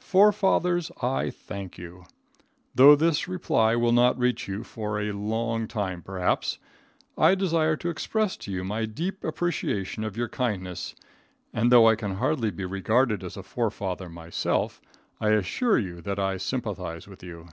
[0.00, 2.04] Forefathers, I thank you!
[2.74, 6.56] Though this reply will not reach you for a long time, perhaps,
[7.18, 10.94] I desire to express to you my deep appreciation of your kindness,
[11.52, 14.80] and, though I can hardly be regarded as a forefather myself,
[15.20, 17.48] I assure you that I sympathize with you.